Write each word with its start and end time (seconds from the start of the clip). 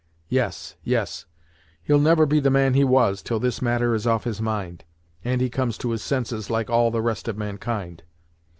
Yes 0.29 0.77
Yes 0.83 1.27
he'll 1.83 1.99
never 1.99 2.25
be 2.25 2.39
the 2.39 2.49
man 2.49 2.73
he 2.73 2.83
was, 2.83 3.21
till 3.21 3.39
this 3.39 3.61
matter 3.61 3.93
is 3.93 4.07
off 4.07 4.23
his 4.23 4.41
mind, 4.41 4.83
and 5.23 5.39
he 5.41 5.47
comes 5.47 5.77
to 5.77 5.91
his 5.91 6.01
senses 6.01 6.49
like 6.49 6.71
all 6.71 6.89
the 6.89 7.03
rest 7.03 7.27
of 7.27 7.37
mankind. 7.37 8.01